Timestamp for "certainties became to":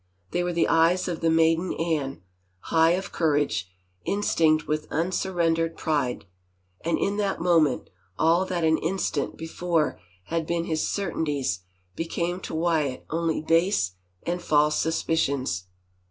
10.89-12.55